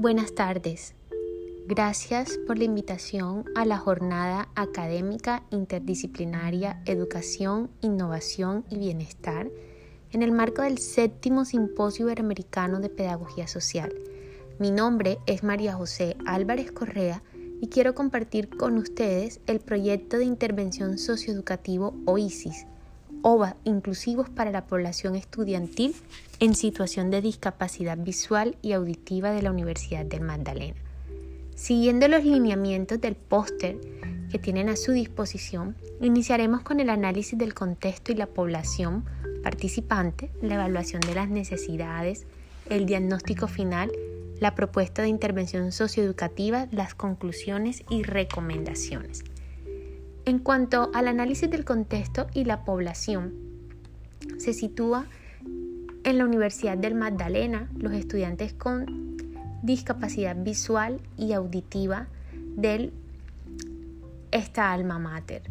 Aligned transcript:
Buenas 0.00 0.34
tardes. 0.34 0.94
Gracias 1.66 2.38
por 2.46 2.56
la 2.56 2.64
invitación 2.64 3.44
a 3.54 3.66
la 3.66 3.76
jornada 3.76 4.48
académica 4.54 5.42
interdisciplinaria 5.50 6.80
Educación, 6.86 7.68
Innovación 7.82 8.64
y 8.70 8.78
Bienestar 8.78 9.50
en 10.10 10.22
el 10.22 10.32
marco 10.32 10.62
del 10.62 10.78
séptimo 10.78 11.44
Simposio 11.44 12.06
Iberoamericano 12.06 12.80
de 12.80 12.88
Pedagogía 12.88 13.46
Social. 13.46 13.92
Mi 14.58 14.70
nombre 14.70 15.18
es 15.26 15.42
María 15.42 15.74
José 15.74 16.16
Álvarez 16.24 16.72
Correa 16.72 17.22
y 17.60 17.66
quiero 17.66 17.94
compartir 17.94 18.48
con 18.48 18.78
ustedes 18.78 19.40
el 19.46 19.60
proyecto 19.60 20.16
de 20.16 20.24
intervención 20.24 20.96
socioeducativo 20.96 21.94
OISIS, 22.06 22.64
OVA 23.22 23.56
inclusivos 23.64 24.28
para 24.28 24.50
la 24.50 24.66
población 24.66 25.16
estudiantil 25.16 25.94
en 26.38 26.54
situación 26.54 27.10
de 27.10 27.20
discapacidad 27.20 27.98
visual 27.98 28.56
y 28.62 28.72
auditiva 28.72 29.30
de 29.30 29.42
la 29.42 29.50
Universidad 29.50 30.04
del 30.04 30.22
Magdalena. 30.22 30.76
Siguiendo 31.54 32.08
los 32.08 32.24
lineamientos 32.24 33.00
del 33.00 33.16
póster 33.16 33.76
que 34.30 34.38
tienen 34.38 34.68
a 34.68 34.76
su 34.76 34.92
disposición, 34.92 35.76
iniciaremos 36.00 36.62
con 36.62 36.80
el 36.80 36.88
análisis 36.88 37.38
del 37.38 37.52
contexto 37.52 38.12
y 38.12 38.14
la 38.14 38.26
población 38.26 39.04
participante, 39.42 40.30
la 40.40 40.54
evaluación 40.54 41.00
de 41.00 41.14
las 41.14 41.28
necesidades, 41.28 42.26
el 42.68 42.86
diagnóstico 42.86 43.48
final, 43.48 43.90
la 44.38 44.54
propuesta 44.54 45.02
de 45.02 45.08
intervención 45.08 45.70
socioeducativa, 45.72 46.66
las 46.70 46.94
conclusiones 46.94 47.82
y 47.90 48.02
recomendaciones. 48.02 49.22
En 50.30 50.38
cuanto 50.38 50.92
al 50.94 51.08
análisis 51.08 51.50
del 51.50 51.64
contexto 51.64 52.28
y 52.32 52.44
la 52.44 52.64
población, 52.64 53.34
se 54.38 54.52
sitúa 54.52 55.06
en 56.04 56.18
la 56.18 56.24
Universidad 56.24 56.78
del 56.78 56.94
Magdalena 56.94 57.68
los 57.76 57.92
estudiantes 57.94 58.52
con 58.52 59.16
discapacidad 59.64 60.36
visual 60.36 61.00
y 61.16 61.32
auditiva 61.32 62.06
de 62.56 62.92
esta 64.30 64.72
alma 64.72 65.00
mater. 65.00 65.42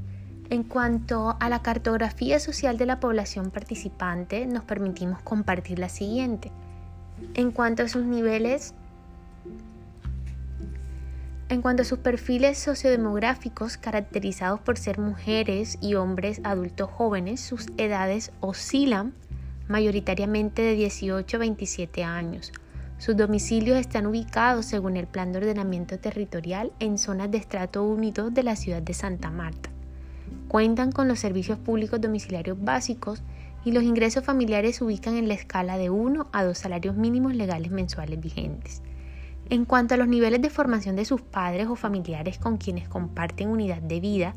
En 0.49 0.63
cuanto 0.63 1.35
a 1.41 1.49
la 1.49 1.61
cartografía 1.61 2.39
social 2.39 2.77
de 2.77 2.85
la 2.85 3.01
población 3.01 3.51
participante, 3.51 4.45
nos 4.45 4.63
permitimos 4.63 5.21
compartir 5.23 5.77
la 5.77 5.89
siguiente. 5.89 6.53
En 7.33 7.51
cuanto 7.51 7.83
a 7.83 7.89
sus 7.89 8.05
niveles 8.05 8.73
en 11.49 11.63
cuanto 11.63 11.81
a 11.81 11.85
sus 11.85 11.97
perfiles 11.97 12.59
sociodemográficos 12.59 13.77
caracterizados 13.77 14.59
por 14.59 14.77
ser 14.77 14.99
mujeres 14.99 15.79
y 15.81 15.95
hombres 15.95 16.41
adultos 16.43 16.89
jóvenes, 16.91 17.41
sus 17.41 17.65
edades 17.77 18.31
oscilan 18.39 19.13
mayoritariamente 19.67 20.61
de 20.61 20.75
18 20.75 21.37
a 21.37 21.39
27 21.39 22.03
años. 22.03 22.51
Sus 22.99 23.17
domicilios 23.17 23.79
están 23.79 24.05
ubicados 24.05 24.65
según 24.65 24.95
el 24.95 25.07
Plan 25.07 25.31
de 25.31 25.39
Ordenamiento 25.39 25.97
Territorial 25.97 26.71
en 26.79 26.99
zonas 26.99 27.31
de 27.31 27.39
estrato 27.39 27.83
únido 27.83 28.29
de 28.29 28.43
la 28.43 28.55
ciudad 28.55 28.83
de 28.83 28.93
Santa 28.93 29.31
Marta. 29.31 29.71
Cuentan 30.49 30.91
con 30.91 31.07
los 31.07 31.19
servicios 31.19 31.57
públicos 31.57 31.99
domiciliarios 31.99 32.63
básicos 32.63 33.23
y 33.65 33.71
los 33.71 33.83
ingresos 33.83 34.23
familiares 34.23 34.77
se 34.77 34.83
ubican 34.83 35.15
en 35.15 35.27
la 35.27 35.33
escala 35.33 35.77
de 35.77 35.89
1 35.89 36.27
a 36.31 36.43
2 36.43 36.57
salarios 36.57 36.95
mínimos 36.95 37.33
legales 37.33 37.71
mensuales 37.71 38.19
vigentes. 38.19 38.83
En 39.49 39.65
cuanto 39.65 39.95
a 39.95 39.97
los 39.97 40.07
niveles 40.07 40.41
de 40.41 40.51
formación 40.51 40.95
de 40.95 41.05
sus 41.05 41.21
padres 41.21 41.67
o 41.67 41.75
familiares 41.75 42.37
con 42.37 42.57
quienes 42.57 42.87
comparten 42.87 43.49
unidad 43.49 43.81
de 43.81 43.99
vida, 43.99 44.35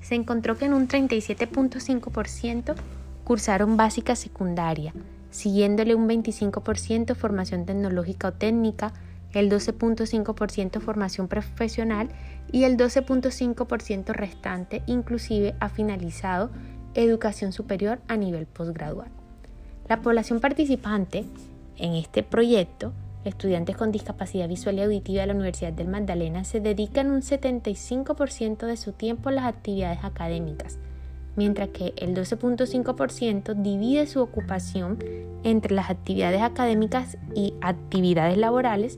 se 0.00 0.16
encontró 0.16 0.56
que 0.56 0.64
en 0.64 0.74
un 0.74 0.88
37.5% 0.88 2.74
cursaron 3.22 3.76
básica 3.76 4.16
secundaria, 4.16 4.92
siguiéndole 5.30 5.94
un 5.94 6.08
25% 6.08 7.14
formación 7.14 7.66
tecnológica 7.66 8.28
o 8.28 8.32
técnica, 8.32 8.92
el 9.32 9.50
12.5% 9.50 10.80
formación 10.80 11.28
profesional 11.28 12.08
y 12.50 12.64
el 12.64 12.76
12.5% 12.76 14.12
restante 14.12 14.82
inclusive 14.86 15.54
ha 15.60 15.68
finalizado 15.68 16.50
educación 16.94 17.52
superior 17.52 18.00
a 18.08 18.16
nivel 18.16 18.46
posgradual. 18.46 19.10
La 19.88 20.00
población 20.00 20.40
participante 20.40 21.24
en 21.76 21.94
este 21.94 22.22
proyecto 22.22 22.92
estudiantes 23.28 23.76
con 23.76 23.92
discapacidad 23.92 24.48
visual 24.48 24.78
y 24.78 24.82
auditiva 24.82 25.20
de 25.20 25.28
la 25.28 25.34
Universidad 25.34 25.72
del 25.72 25.88
Magdalena 25.88 26.44
se 26.44 26.60
dedican 26.60 27.10
un 27.10 27.22
75% 27.22 28.66
de 28.66 28.76
su 28.76 28.92
tiempo 28.92 29.28
a 29.28 29.32
las 29.32 29.44
actividades 29.44 30.02
académicas, 30.02 30.78
mientras 31.36 31.68
que 31.68 31.92
el 31.96 32.14
12.5% 32.14 33.54
divide 33.54 34.06
su 34.06 34.20
ocupación 34.20 34.98
entre 35.44 35.74
las 35.74 35.90
actividades 35.90 36.42
académicas 36.42 37.18
y 37.34 37.54
actividades 37.60 38.36
laborales 38.36 38.96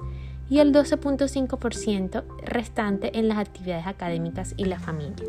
y 0.49 0.59
el 0.59 0.73
12.5% 0.73 2.25
restante 2.45 3.19
en 3.19 3.29
las 3.29 3.39
actividades 3.39 3.87
académicas 3.87 4.55
y 4.57 4.65
la 4.65 4.81
familia. 4.81 5.27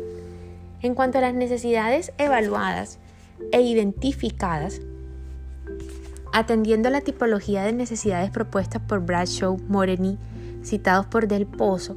En 0.80 0.94
cuanto 0.94 1.18
a 1.18 1.20
las 1.20 1.34
necesidades 1.34 2.12
evaluadas 2.18 2.98
e 3.52 3.60
identificadas, 3.60 4.80
Atendiendo 6.34 6.88
a 6.88 6.92
la 6.92 7.02
tipología 7.02 7.62
de 7.62 7.74
necesidades 7.74 8.30
propuestas 8.30 8.80
por 8.80 9.04
Bradshaw, 9.04 9.58
Moreni, 9.68 10.18
citados 10.64 11.04
por 11.04 11.28
Del 11.28 11.46
Pozo, 11.46 11.94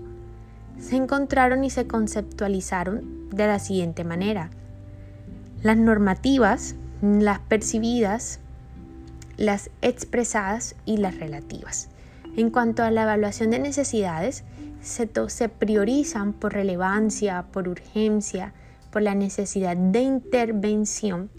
se 0.78 0.98
encontraron 0.98 1.64
y 1.64 1.70
se 1.70 1.88
conceptualizaron 1.88 3.30
de 3.30 3.48
la 3.48 3.60
siguiente 3.60 4.04
manera. 4.04 4.50
Las 5.64 5.78
normativas, 5.78 6.76
las 7.02 7.40
percibidas, 7.40 8.42
las 9.38 9.70
expresadas 9.82 10.76
y 10.86 10.98
las 10.98 11.18
relativas. 11.18 11.88
En 12.36 12.50
cuanto 12.50 12.84
a 12.84 12.92
la 12.92 13.04
evaluación 13.04 13.52
de 13.52 13.60
necesidades, 13.60 14.44
se, 14.82 15.10
se, 15.28 15.50
priorizan 15.50 16.34
por 16.34 16.54
relevancia, 16.54 17.46
por 17.54 17.70
urgencia, 17.70 18.54
por 18.92 19.02
la 19.02 19.16
necesidad 19.16 19.78
de 19.78 20.02
intervención, 20.02 21.30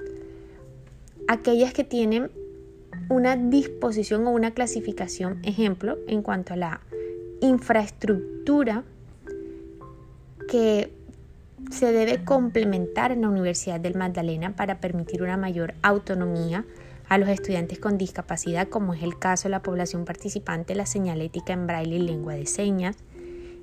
aquellas 1.28 1.74
que 1.74 1.84
tienen 1.84 2.30
una 3.08 3.36
disposición 3.36 4.26
o 4.26 4.30
una 4.30 4.52
clasificación, 4.52 5.40
ejemplo, 5.44 5.98
en 6.08 6.22
cuanto 6.22 6.54
a 6.54 6.56
la 6.56 6.80
infraestructura 7.40 8.84
que 10.48 10.92
se 11.70 11.92
debe 11.92 12.24
complementar 12.24 13.12
en 13.12 13.22
la 13.22 13.28
Universidad 13.28 13.80
del 13.80 13.96
Magdalena 13.96 14.54
para 14.54 14.80
permitir 14.80 15.22
una 15.22 15.36
mayor 15.36 15.74
autonomía 15.82 16.64
a 17.08 17.18
los 17.18 17.28
estudiantes 17.28 17.78
con 17.78 17.98
discapacidad, 17.98 18.68
como 18.68 18.94
es 18.94 19.02
el 19.02 19.18
caso 19.18 19.44
de 19.44 19.50
la 19.50 19.62
población 19.62 20.04
participante 20.04 20.74
la 20.74 20.86
señalética 20.86 21.52
en 21.52 21.66
braille 21.66 21.96
y 21.96 22.00
lengua 22.00 22.34
de 22.34 22.46
señas. 22.46 22.96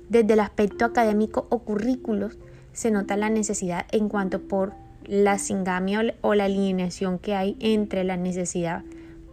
Desde 0.08 0.34
el 0.34 0.40
aspecto 0.40 0.84
académico 0.84 1.46
o 1.50 1.60
currículos 1.60 2.38
se 2.72 2.90
nota 2.90 3.16
la 3.16 3.30
necesidad 3.30 3.86
en 3.92 4.08
cuanto 4.08 4.40
por 4.40 4.72
la 5.06 5.38
singamia 5.38 6.14
o 6.22 6.34
la 6.34 6.44
alineación 6.44 7.18
que 7.18 7.34
hay 7.34 7.56
entre 7.60 8.04
la 8.04 8.16
necesidad 8.16 8.82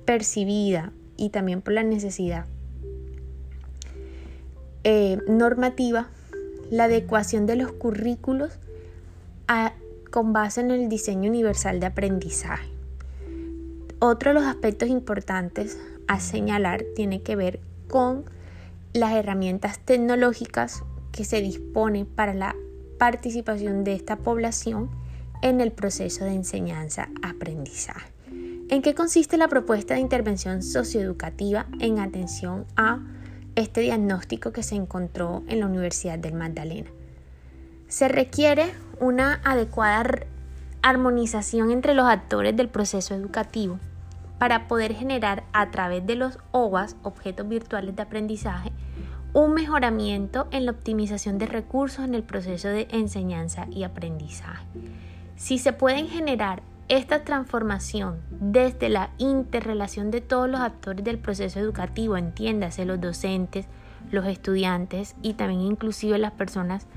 percibida 0.05 0.91
y 1.17 1.29
también 1.29 1.61
por 1.61 1.73
la 1.73 1.83
necesidad 1.83 2.45
eh, 4.83 5.19
normativa, 5.27 6.09
la 6.71 6.85
adecuación 6.85 7.45
de 7.45 7.55
los 7.55 7.71
currículos 7.71 8.57
con 10.09 10.33
base 10.33 10.61
en 10.61 10.71
el 10.71 10.89
diseño 10.89 11.29
universal 11.29 11.79
de 11.79 11.85
aprendizaje. 11.87 12.69
Otro 13.99 14.31
de 14.31 14.35
los 14.35 14.45
aspectos 14.45 14.89
importantes 14.89 15.77
a 16.07 16.19
señalar 16.19 16.83
tiene 16.95 17.21
que 17.21 17.35
ver 17.35 17.59
con 17.87 18.25
las 18.93 19.13
herramientas 19.13 19.79
tecnológicas 19.79 20.83
que 21.11 21.25
se 21.25 21.41
disponen 21.41 22.05
para 22.05 22.33
la 22.33 22.55
participación 22.97 23.83
de 23.83 23.93
esta 23.93 24.17
población 24.17 24.89
en 25.41 25.61
el 25.61 25.71
proceso 25.71 26.25
de 26.25 26.33
enseñanza-aprendizaje. 26.33 28.11
¿En 28.71 28.81
qué 28.81 28.95
consiste 28.95 29.35
la 29.35 29.49
propuesta 29.49 29.95
de 29.95 29.99
intervención 29.99 30.63
socioeducativa 30.63 31.65
en 31.81 31.99
atención 31.99 32.65
a 32.77 32.99
este 33.55 33.81
diagnóstico 33.81 34.53
que 34.53 34.63
se 34.63 34.75
encontró 34.75 35.43
en 35.49 35.59
la 35.59 35.65
Universidad 35.65 36.17
del 36.17 36.35
Magdalena? 36.35 36.89
Se 37.89 38.07
requiere 38.07 38.71
una 39.01 39.41
adecuada 39.43 40.25
armonización 40.81 41.69
entre 41.71 41.93
los 41.95 42.05
actores 42.05 42.55
del 42.55 42.69
proceso 42.69 43.13
educativo 43.13 43.77
para 44.39 44.69
poder 44.69 44.95
generar 44.95 45.43
a 45.51 45.69
través 45.69 46.07
de 46.07 46.15
los 46.15 46.39
OVAs, 46.51 46.95
objetos 47.03 47.49
virtuales 47.49 47.93
de 47.97 48.03
aprendizaje, 48.03 48.71
un 49.33 49.53
mejoramiento 49.53 50.47
en 50.51 50.65
la 50.65 50.71
optimización 50.71 51.39
de 51.39 51.47
recursos 51.47 52.05
en 52.05 52.15
el 52.15 52.23
proceso 52.23 52.69
de 52.69 52.87
enseñanza 52.91 53.67
y 53.69 53.83
aprendizaje. 53.83 54.65
Si 55.35 55.57
se 55.57 55.73
pueden 55.73 56.07
generar 56.07 56.63
esta 56.87 57.23
transformación 57.23 58.19
desde 58.31 58.89
la 58.89 59.11
interrelación 59.17 60.11
de 60.11 60.21
todos 60.21 60.49
los 60.49 60.59
actores 60.61 61.03
del 61.03 61.19
proceso 61.19 61.59
educativo, 61.59 62.17
entiéndase 62.17 62.85
los 62.85 62.99
docentes, 62.99 63.65
los 64.11 64.25
estudiantes 64.25 65.15
y 65.21 65.33
también 65.33 65.61
inclusive 65.61 66.17
las 66.17 66.33
personas 66.33 66.87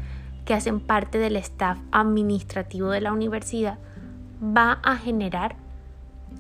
que 0.45 0.55
hacen 0.55 0.81
parte 0.81 1.19
del 1.19 1.37
staff 1.37 1.79
administrativo 1.93 2.91
de 2.91 3.01
la 3.01 3.13
universidad, 3.13 3.79
va 4.43 4.73
a 4.83 4.97
generar 4.97 5.57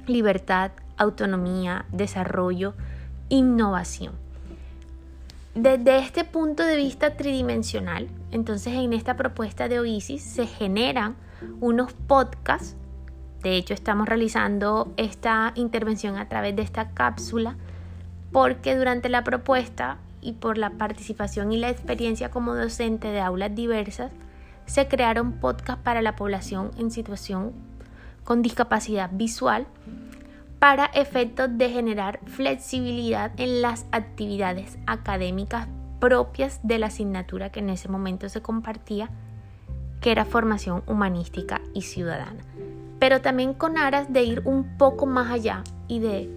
libertad, 0.06 0.72
autonomía, 0.96 1.86
desarrollo, 1.92 2.74
innovación. 3.28 4.14
Desde 5.54 5.98
este 5.98 6.24
punto 6.24 6.64
de 6.64 6.76
vista 6.76 7.16
tridimensional, 7.16 8.08
entonces 8.32 8.74
en 8.74 8.92
esta 8.92 9.16
propuesta 9.16 9.68
de 9.68 9.78
Oasis 9.78 10.22
se 10.22 10.46
generan 10.46 11.14
unos 11.60 11.92
podcasts. 11.92 12.76
De 13.44 13.56
hecho, 13.56 13.74
estamos 13.74 14.08
realizando 14.08 14.94
esta 14.96 15.52
intervención 15.54 16.16
a 16.16 16.30
través 16.30 16.56
de 16.56 16.62
esta 16.62 16.92
cápsula 16.92 17.56
porque 18.32 18.74
durante 18.74 19.10
la 19.10 19.22
propuesta 19.22 19.98
y 20.22 20.32
por 20.32 20.56
la 20.56 20.70
participación 20.70 21.52
y 21.52 21.58
la 21.58 21.68
experiencia 21.68 22.30
como 22.30 22.54
docente 22.54 23.08
de 23.08 23.20
aulas 23.20 23.54
diversas, 23.54 24.12
se 24.64 24.88
crearon 24.88 25.32
podcasts 25.32 25.84
para 25.84 26.00
la 26.00 26.16
población 26.16 26.70
en 26.78 26.90
situación 26.90 27.52
con 28.24 28.40
discapacidad 28.40 29.10
visual 29.12 29.66
para 30.58 30.86
efectos 30.86 31.50
de 31.58 31.68
generar 31.68 32.20
flexibilidad 32.24 33.30
en 33.38 33.60
las 33.60 33.84
actividades 33.92 34.78
académicas 34.86 35.68
propias 36.00 36.60
de 36.62 36.78
la 36.78 36.86
asignatura 36.86 37.52
que 37.52 37.60
en 37.60 37.68
ese 37.68 37.90
momento 37.90 38.30
se 38.30 38.40
compartía, 38.40 39.10
que 40.00 40.12
era 40.12 40.24
formación 40.24 40.82
humanística 40.86 41.60
y 41.74 41.82
ciudadana. 41.82 42.42
Pero 43.04 43.20
también 43.20 43.52
con 43.52 43.76
aras 43.76 44.10
de 44.14 44.22
ir 44.22 44.40
un 44.46 44.78
poco 44.78 45.04
más 45.04 45.30
allá 45.30 45.62
y 45.88 45.98
de 45.98 46.30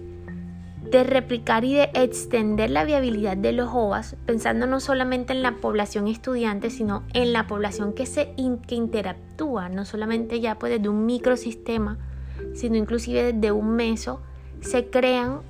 de 0.90 1.02
replicar 1.02 1.64
y 1.64 1.72
de 1.72 1.90
extender 1.94 2.68
la 2.68 2.84
viabilidad 2.84 3.38
de 3.38 3.52
los 3.52 3.70
OAS, 3.72 4.16
pensando 4.26 4.66
no 4.66 4.78
solamente 4.78 5.32
en 5.32 5.40
la 5.40 5.56
población 5.62 6.08
estudiante, 6.08 6.68
sino 6.68 7.04
en 7.14 7.32
la 7.32 7.46
población 7.46 7.94
que, 7.94 8.04
se 8.04 8.34
que 8.66 8.74
interactúa, 8.74 9.70
no 9.70 9.86
solamente 9.86 10.40
ya 10.40 10.58
pues 10.58 10.70
desde 10.70 10.90
un 10.90 11.06
microsistema, 11.06 11.96
sino 12.52 12.76
inclusive 12.76 13.32
desde 13.32 13.50
un 13.50 13.70
meso, 13.70 14.20
se 14.60 14.90
crean 14.90 15.40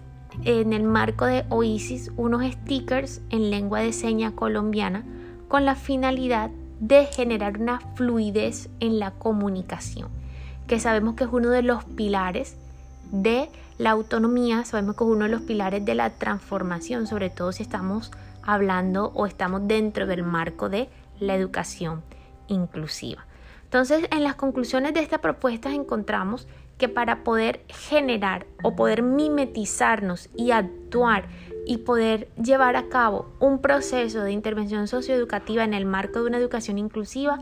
en 0.45 0.73
el 0.73 0.85
marco 0.85 1.25
de 1.25 1.47
OISIS 1.49 2.13
unos 2.17 2.45
stickers 2.45 3.23
en 3.31 3.51
lengua 3.51 3.81
de 3.81 3.93
seña 3.93 4.37
colombiana 4.37 5.05
con 5.49 5.65
la 5.65 5.75
finalidad 5.75 6.53
de 6.79 7.07
generar 7.07 7.59
una 7.59 7.81
fluidez 7.97 8.71
en 8.79 9.01
la 9.01 9.11
comunicación, 9.13 10.18
que 10.69 10.79
sabemos 10.79 11.17
que 11.17 11.25
es 11.25 11.31
uno 11.33 11.51
de 11.51 11.63
los 11.63 11.85
pilares 11.85 12.57
de 13.11 13.51
la 13.79 13.91
autonomía 13.91 14.65
sabemos 14.65 14.97
que 14.97 15.05
es 15.05 15.11
uno 15.11 15.25
de 15.25 15.31
los 15.31 15.43
pilares 15.43 15.85
de 15.85 15.95
la 15.95 16.11
transformación, 16.11 17.07
sobre 17.07 17.31
todo 17.31 17.53
si 17.53 17.63
estamos 17.63 18.11
hablando 18.43 19.13
o 19.15 19.27
estamos 19.27 19.67
dentro 19.67 20.07
del 20.07 20.25
marco 20.25 20.69
de 20.69 20.89
la 21.21 21.35
educación 21.35 22.03
inclusiva. 22.49 23.25
Entonces, 23.65 24.09
en 24.11 24.25
las 24.25 24.35
conclusiones 24.35 24.95
de 24.95 25.01
esta 25.01 25.19
propuesta 25.19 25.73
encontramos 25.73 26.49
que 26.77 26.89
para 26.89 27.23
poder 27.23 27.61
generar 27.69 28.47
o 28.63 28.75
poder 28.75 29.03
mimetizarnos 29.03 30.29
y 30.37 30.53
actuar 30.53 31.27
y 31.67 31.79
poder 31.79 32.29
llevar 32.43 32.77
a 32.77 32.89
cabo 32.89 33.31
un 33.41 33.61
proceso 33.61 34.23
de 34.23 34.33
intervención 34.33 34.89
socioeducativa 34.89 35.65
en 35.65 35.75
el 35.75 35.85
marco 35.85 36.21
de 36.21 36.27
una 36.27 36.39
educación 36.39 36.79
inclusiva, 36.79 37.39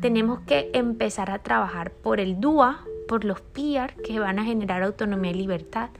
tenemos 0.00 0.40
que 0.40 0.70
empezar 0.72 1.30
a 1.30 1.42
trabajar 1.42 1.90
por 1.92 2.20
el 2.20 2.40
DUA 2.40 2.84
por 3.10 3.24
los 3.24 3.40
PIAR 3.40 3.96
que 3.96 4.20
van 4.20 4.38
a 4.38 4.44
generar 4.44 4.84
autonomía 4.84 5.32
y 5.32 5.34
libertad, 5.34 5.90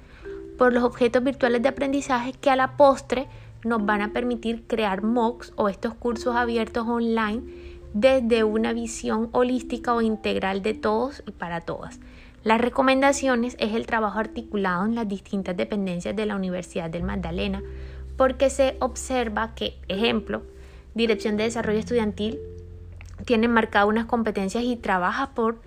por 0.57 0.73
los 0.73 0.85
objetos 0.85 1.25
virtuales 1.25 1.61
de 1.61 1.69
aprendizaje 1.69 2.35
que 2.35 2.51
a 2.51 2.55
la 2.55 2.77
postre 2.77 3.27
nos 3.65 3.85
van 3.85 4.01
a 4.01 4.13
permitir 4.13 4.63
crear 4.69 5.03
MOOCs 5.03 5.53
o 5.57 5.69
estos 5.69 5.95
cursos 5.95 6.37
abiertos 6.37 6.87
online 6.87 7.43
desde 7.95 8.45
una 8.45 8.73
visión 8.73 9.29
holística 9.33 9.93
o 9.93 10.03
integral 10.03 10.63
de 10.63 10.75
todos 10.75 11.25
y 11.27 11.33
para 11.33 11.63
todas. 11.63 11.99
Las 12.45 12.61
recomendaciones 12.61 13.57
es 13.59 13.75
el 13.75 13.87
trabajo 13.87 14.21
articulado 14.21 14.87
en 14.87 14.95
las 14.95 15.09
distintas 15.09 15.57
dependencias 15.57 16.15
de 16.15 16.27
la 16.27 16.37
Universidad 16.37 16.91
del 16.91 17.03
Magdalena, 17.03 17.61
porque 18.17 18.51
se 18.51 18.77
observa 18.79 19.57
que, 19.57 19.75
ejemplo, 19.89 20.43
Dirección 20.95 21.37
de 21.37 21.45
Desarrollo 21.45 21.81
Estudiantil 21.81 22.39
tiene 23.31 23.47
marcadas 23.47 23.89
unas 23.89 24.07
competencias 24.07 24.65
y 24.65 24.75
trabaja 24.75 25.37
por 25.37 25.63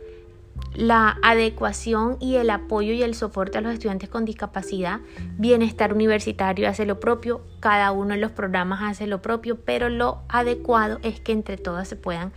la 0.75 1.17
adecuación 1.23 2.17
y 2.19 2.35
el 2.35 2.49
apoyo 2.49 2.91
y 2.91 3.03
el 3.03 3.15
soporte 3.15 3.57
a 3.57 3.61
los 3.61 3.71
estudiantes 3.71 4.09
con 4.09 4.25
discapacidad. 4.25 4.99
Bienestar 5.37 5.93
universitario 5.93 6.67
hace 6.67 6.85
lo 6.85 6.99
propio, 6.99 7.39
cada 7.61 7.93
uno 7.93 8.15
de 8.15 8.19
los 8.19 8.33
programas 8.33 8.81
hace 8.83 9.07
lo 9.07 9.21
propio, 9.21 9.61
pero 9.61 9.87
lo 9.87 10.23
adecuado 10.27 10.99
es 11.03 11.21
que 11.21 11.31
entre 11.31 11.55
todas 11.55 11.87
se 11.87 11.95
puedan 11.95 12.33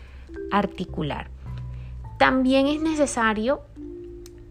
articular. 0.53 1.29
También 2.21 2.69
es 2.69 2.81
necesario 2.81 3.63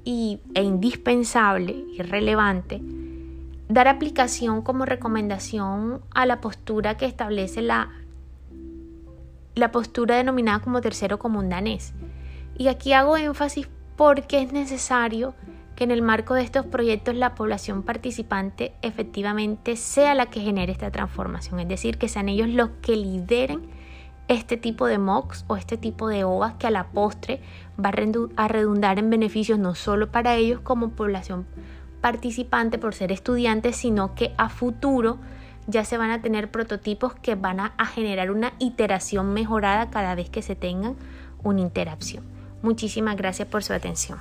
y, 0.04 0.42
e 0.56 0.63
indispensable 0.63 1.86
y 1.94 2.01
relevante 2.01 2.81
dar 3.69 3.88
aplicación 3.88 4.62
como 4.62 4.83
recomendación 4.83 6.01
a 6.13 6.25
la 6.25 6.42
postura 6.42 6.98
que 6.98 7.06
establece 7.06 7.62
la, 7.62 7.94
la 9.56 9.72
postura 9.72 10.18
denominada 10.18 10.60
como 10.60 10.81
tercero 10.81 11.18
común 11.18 11.50
danés. 11.50 11.94
Y 12.57 12.68
aquí 12.68 12.94
hago 12.94 13.18
énfasis 13.18 13.68
porque 13.96 14.42
es 14.42 14.52
necesario 14.52 15.34
que 15.75 15.84
en 15.84 15.92
el 15.92 16.02
marco 16.02 16.34
de 16.34 16.44
estos 16.44 16.66
proyectos 16.66 17.16
la 17.16 17.36
población 17.36 17.84
participante 17.84 18.74
efectivamente 18.81 19.75
sea 19.75 20.16
la 20.16 20.28
que 20.28 20.42
genere 20.42 20.72
esta 20.72 20.92
transformación, 20.92 21.60
es 21.60 21.68
decir, 21.68 21.98
que 21.98 22.07
sean 22.07 22.30
ellos 22.30 22.50
los 22.50 22.69
que 22.81 22.96
lideren 22.96 23.69
este 24.28 24.57
tipo 24.57 24.88
de 24.88 24.98
MOOCs 24.98 25.46
o 25.48 25.58
este 25.58 25.78
tipo 25.78 26.08
de 26.08 26.24
OVAs 26.24 26.54
que 26.56 26.68
a 26.68 26.72
la 26.72 26.88
postre 26.88 27.42
va 27.84 27.92
a 28.38 28.48
redundar 28.48 29.00
en 29.00 29.10
beneficios 29.10 29.60
no 29.60 29.75
solo 29.75 30.12
para 30.12 30.36
ellos 30.36 30.62
como 30.62 30.90
población 30.92 31.46
participante 32.01 32.78
por 32.78 32.94
ser 32.94 33.12
estudiantes, 33.12 33.75
sino 33.75 34.16
que 34.16 34.34
a 34.38 34.50
futuro 34.50 35.18
ya 35.68 35.84
se 35.84 35.98
van 35.98 36.12
a 36.12 36.22
tener 36.22 36.52
prototipos 36.52 37.14
que 37.16 37.36
van 37.36 37.60
a, 37.60 37.74
generar 37.86 38.32
una 38.32 38.54
iteración 38.60 39.34
mejorada 39.34 39.90
cada 39.90 40.16
vez 40.16 40.30
que 40.30 40.42
se 40.42 40.56
tengan 40.56 40.96
una 41.44 41.62
interacción. 41.62 42.24
Muchísimas 42.62 43.16
gracias 43.16 43.48
por 43.48 43.64
su 43.64 43.74
atención. 43.74 44.20